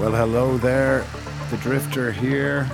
[0.00, 1.04] Well, hello there.
[1.50, 2.64] The Drifter here.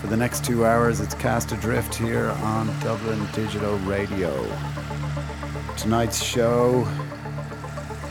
[0.00, 4.32] For the next two hours, it's Cast Adrift here on Dublin Digital Radio.
[5.76, 6.88] Tonight's show,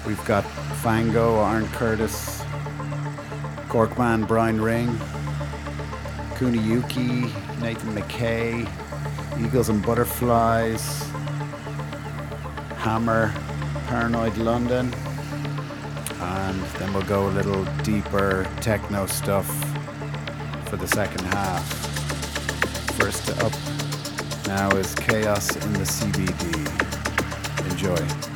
[0.05, 0.41] we've got
[0.83, 2.43] Fango, Iron Curtis,
[3.67, 4.89] Corkman, Brian Ring,
[6.35, 7.31] Kuniyuki,
[7.61, 8.69] Nathan Micay,
[9.43, 11.09] Eagles and Butterflies,
[12.77, 13.33] Hammer,
[13.87, 14.93] Paranoid London
[16.51, 19.47] and then we'll go a little deeper techno stuff
[20.65, 21.65] for the second half.
[22.97, 23.53] First up
[24.47, 26.67] now is Chaos in the CBD.
[27.71, 28.30] Enjoy.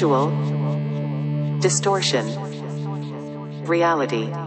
[0.00, 0.30] Visual,
[1.60, 2.24] distortion,
[3.66, 4.39] reality.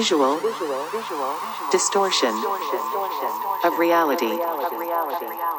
[0.00, 0.40] Visual,
[1.70, 2.34] distortion
[3.64, 5.49] of reality, panic.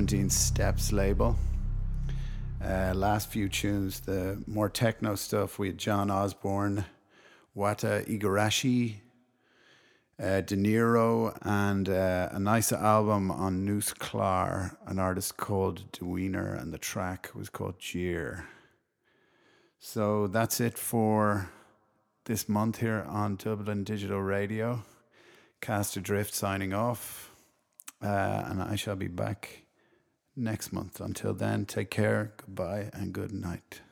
[0.00, 1.36] 17 Steps label.
[2.64, 6.86] Uh, last few tunes, the more techno stuff, we had John Osborn,
[7.54, 8.94] Wata Igarashi,
[10.18, 16.78] uh, Deniro, and uh, a nice album on Nous'klaer, an artist called Dewener, and the
[16.78, 18.46] track was called Jeer.
[19.78, 21.50] So that's it for
[22.24, 24.82] this month here on Dublin Digital Radio.
[25.60, 27.32] Cast Adrift signing off,
[28.02, 29.59] uh, and I shall be back
[30.40, 31.00] next month.
[31.00, 33.82] Until then, take care, goodbye, and good night.